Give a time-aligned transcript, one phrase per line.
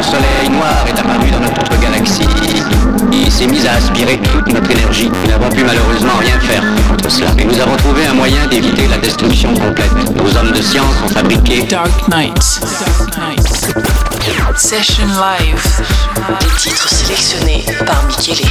[0.00, 2.26] Un soleil noir est apparu dans notre galaxie
[3.12, 5.10] et s'est mis à aspirer toute notre énergie.
[5.10, 7.28] Nous n'avons pu malheureusement rien faire contre cela.
[7.36, 9.92] Mais nous avons trouvé un moyen d'éviter la destruction complète.
[10.16, 12.42] Nos hommes de science ont fabriqué Dark Knight.
[14.56, 15.82] Session Live.
[16.40, 18.46] Les titres sélectionnés par Michele.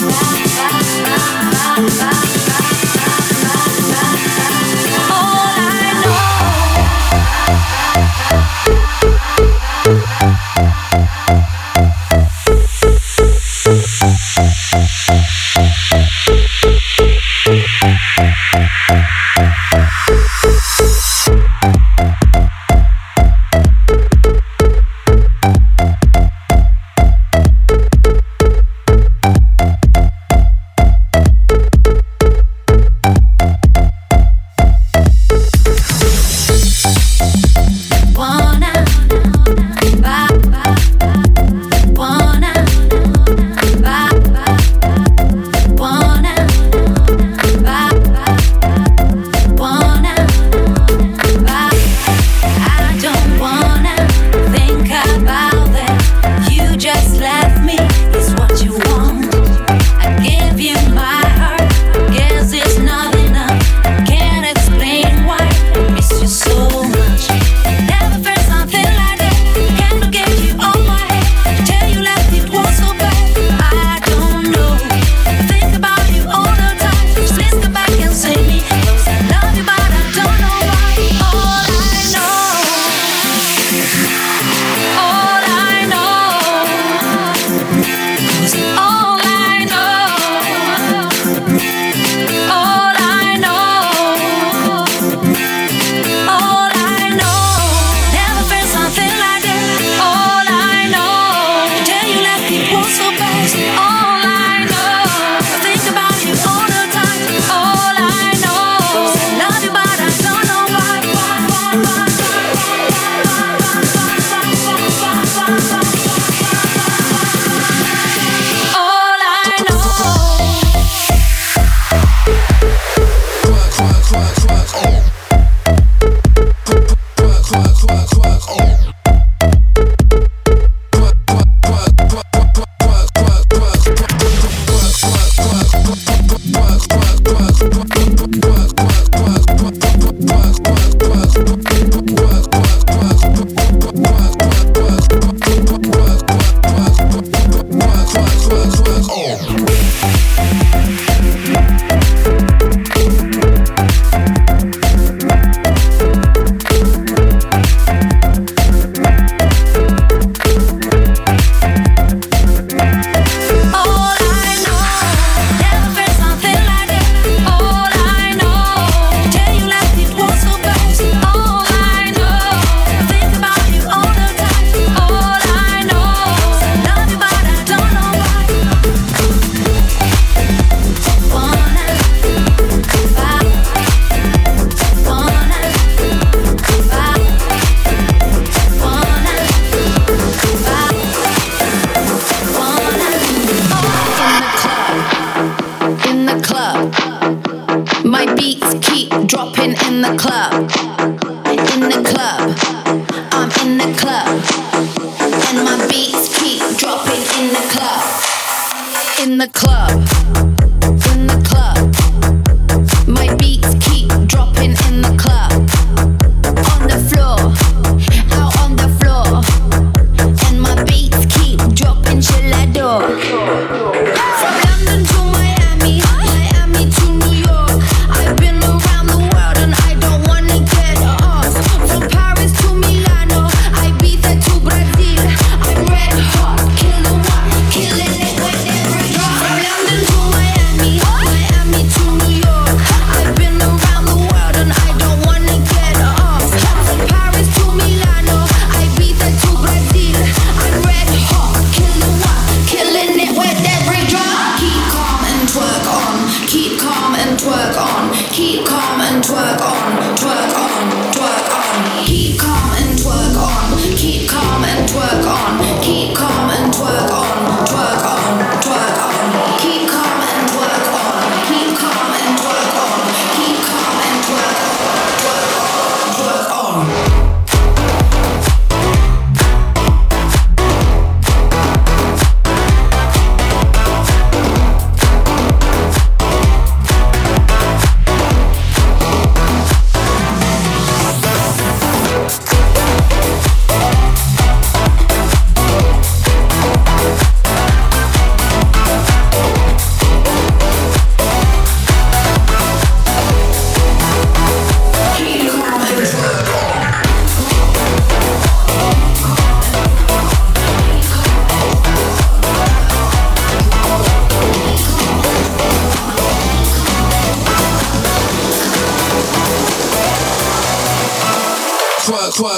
[0.00, 0.40] Bye.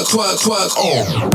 [0.04, 0.70] Quack quack!
[0.76, 1.31] work.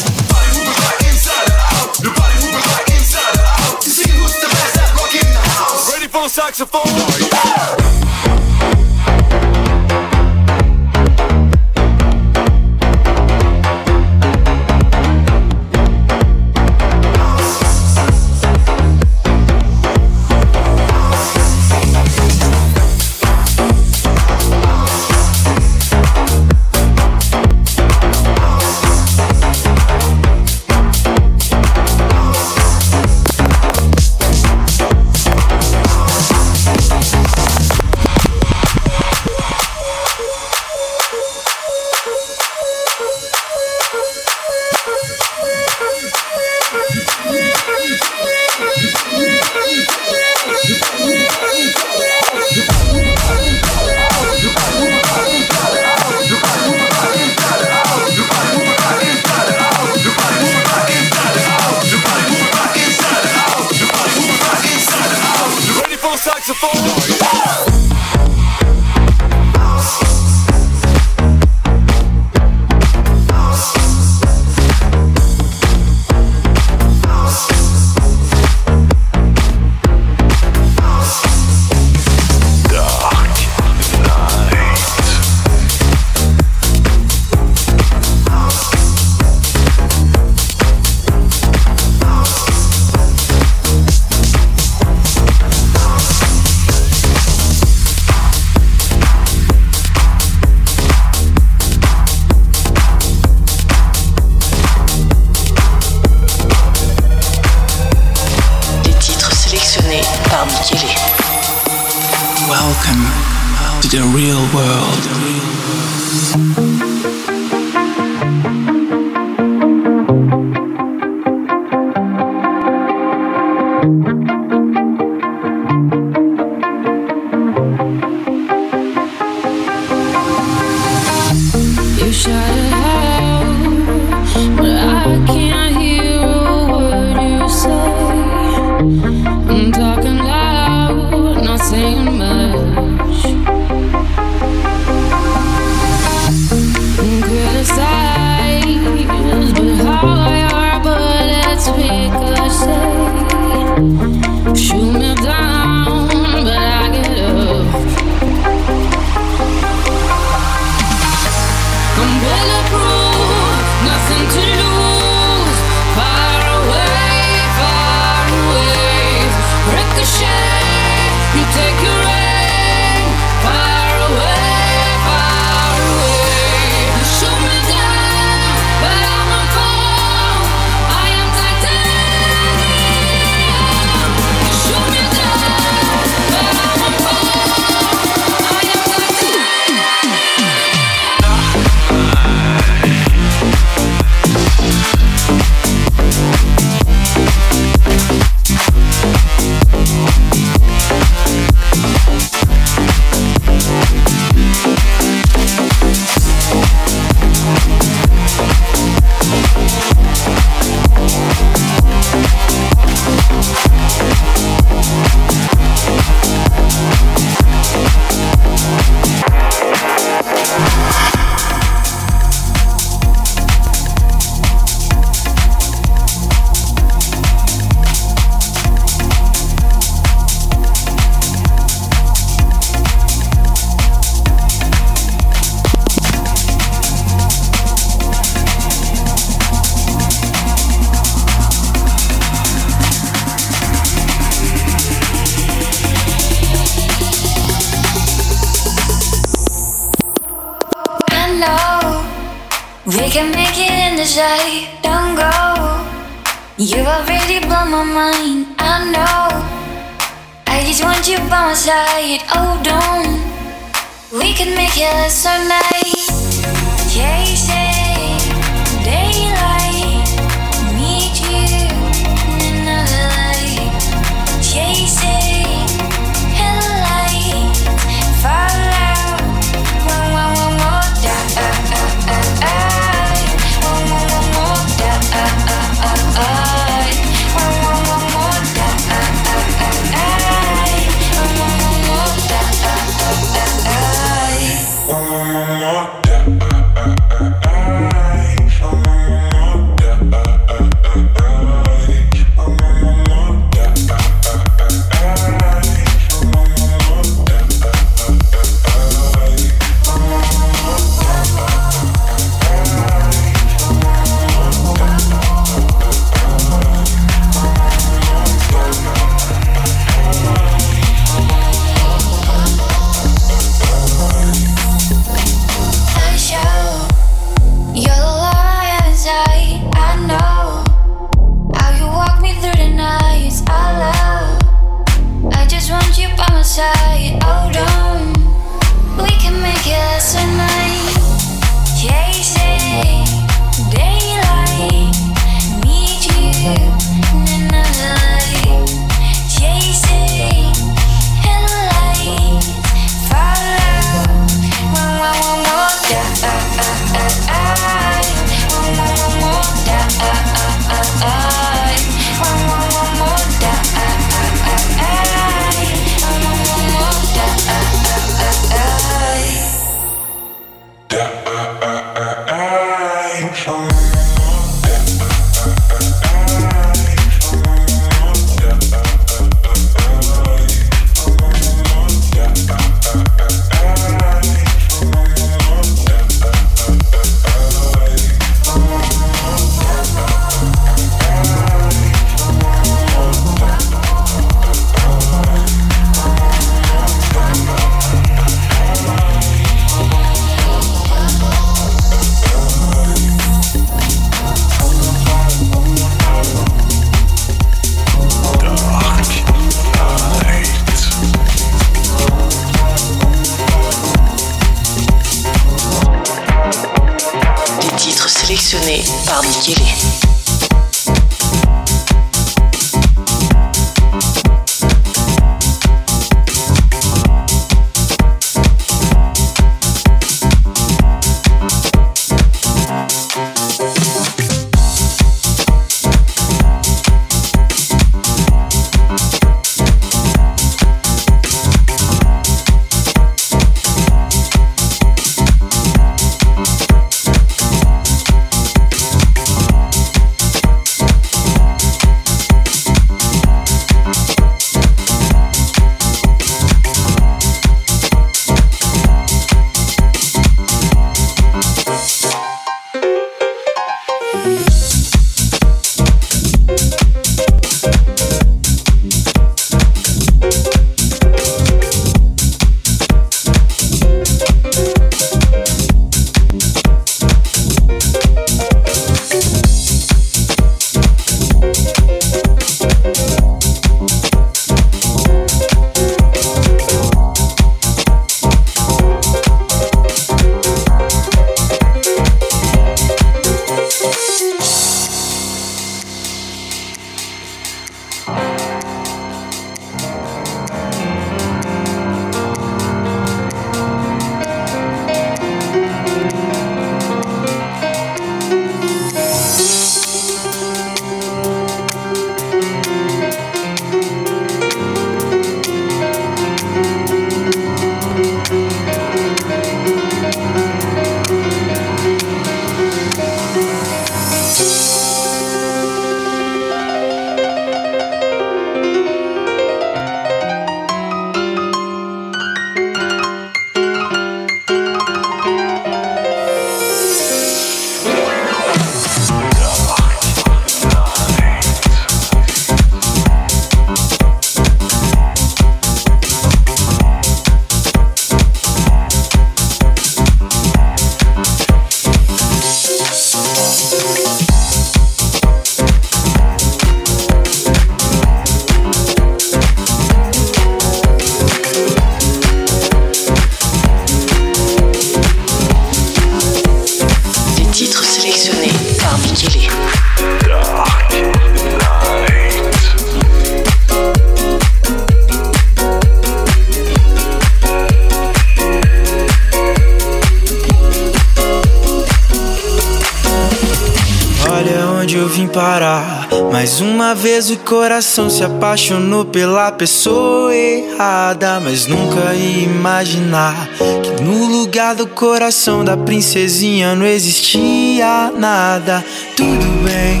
[587.68, 591.38] Coração se apaixonou pela pessoa errada.
[591.38, 593.46] Mas nunca ia imaginar
[593.82, 598.82] que no lugar do coração da princesinha não existia nada.
[599.14, 600.00] Tudo bem.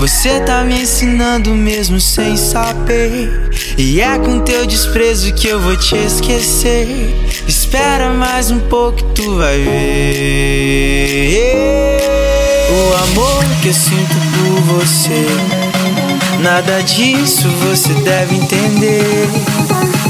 [0.00, 3.52] Você tá me ensinando mesmo sem saber.
[3.78, 6.88] E é com teu desprezo que eu vou te esquecer.
[7.46, 10.40] Espera mais um pouco tu vai ver.
[12.68, 15.59] O amor que eu sinto por você.
[16.42, 19.28] Nada disso você deve entender.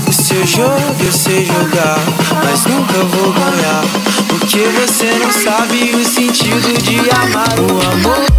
[0.06, 1.98] O seu jogo eu sei jogar,
[2.44, 3.84] mas nunca vou ganhar.
[4.28, 8.30] Porque você não sabe o sentido de amar o amor.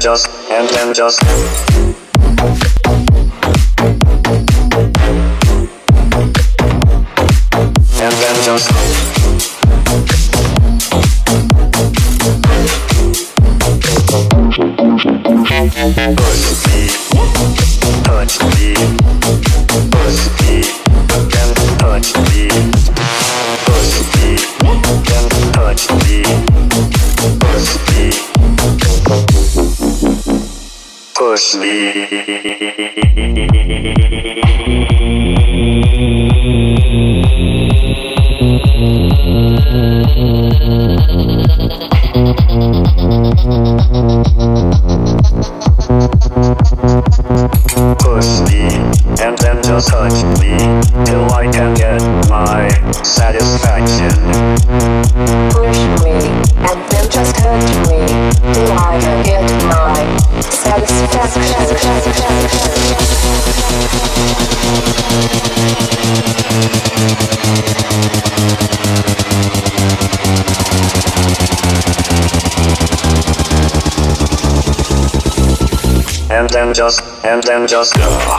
[0.00, 1.87] just, and then just.
[76.78, 78.37] just, and then just.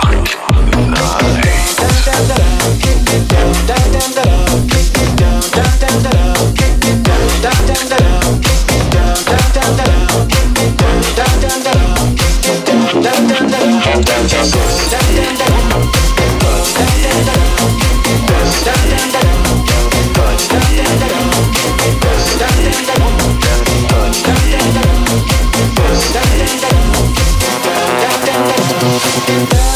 [29.30, 29.69] Thank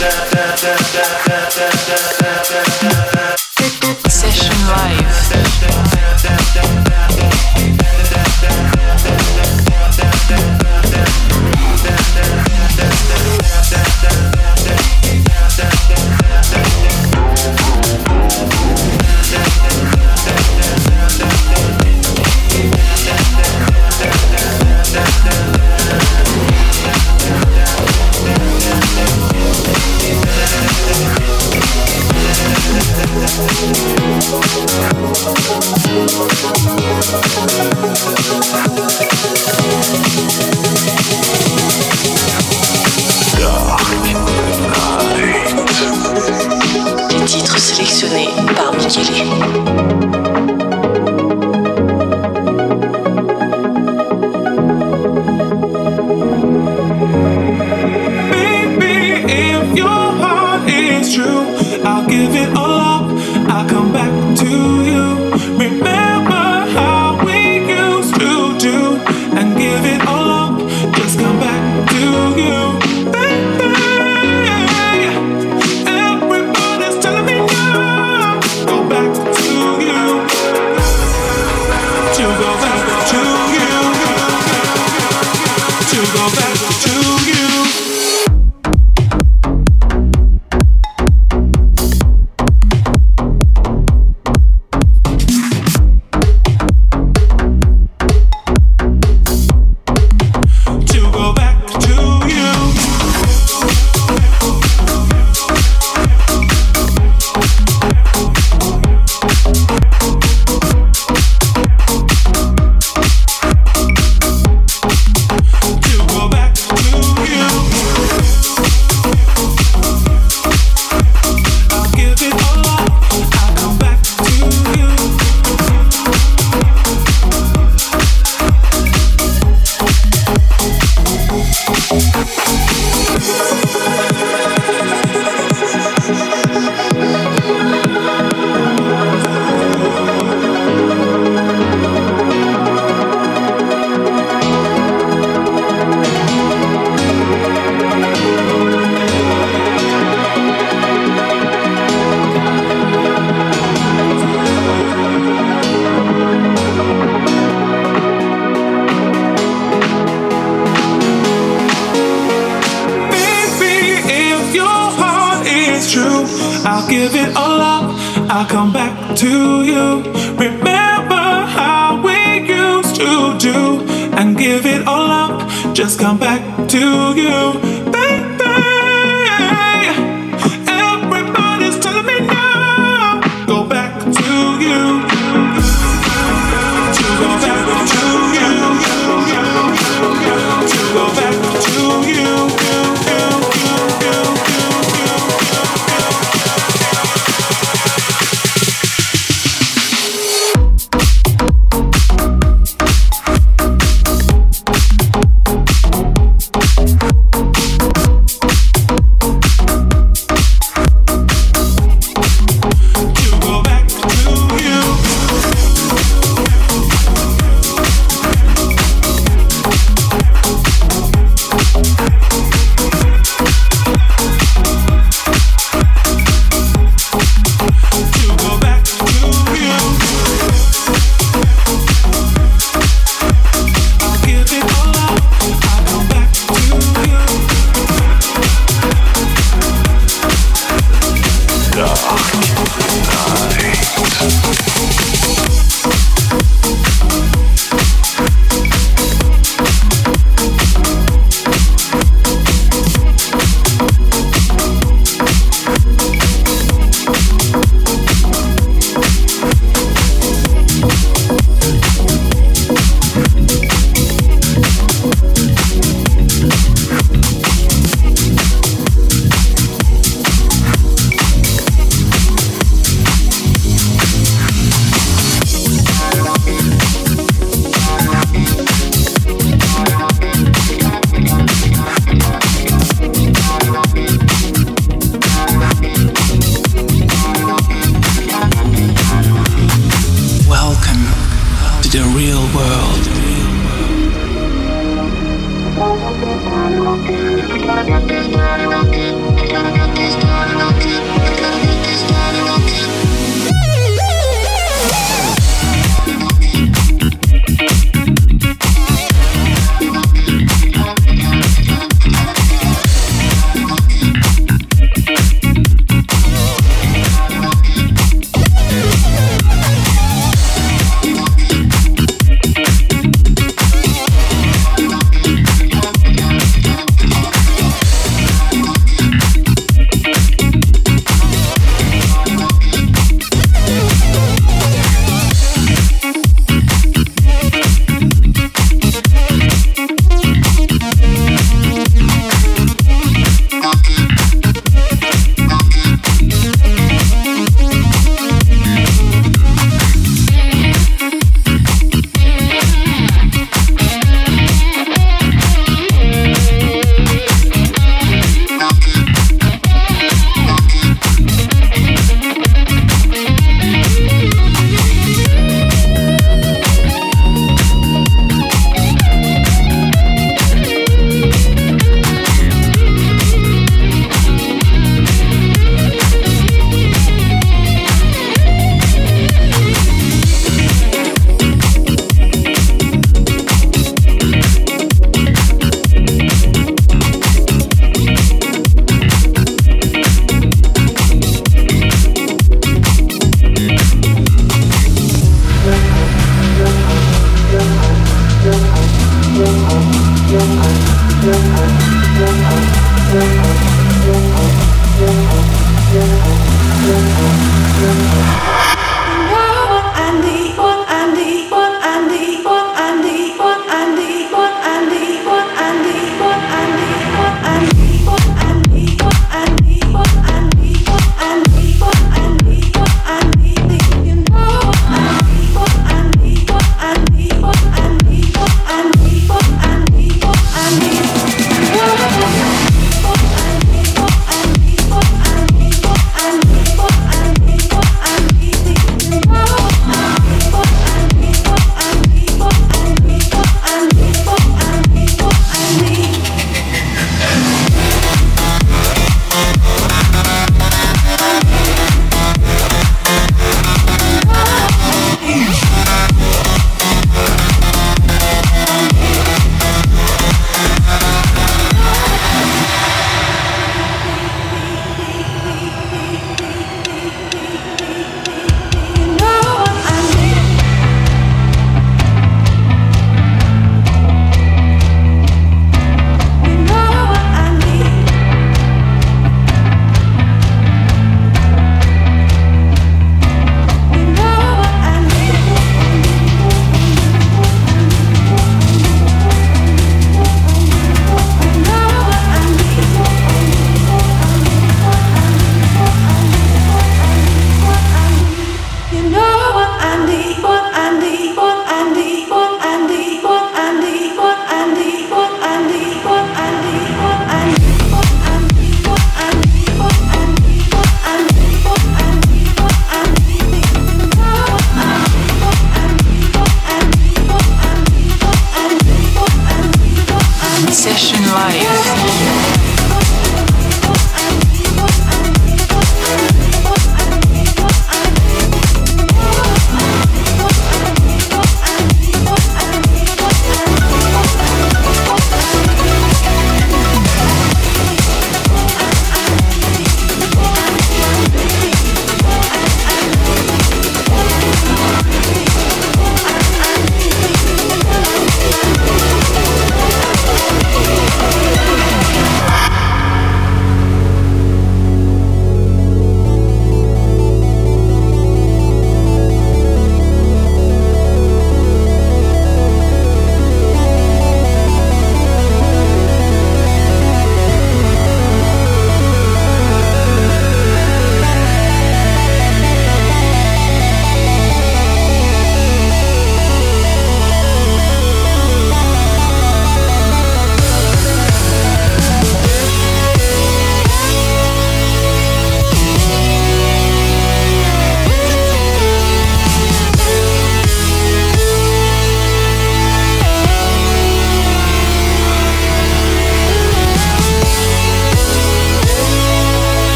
[0.00, 0.29] that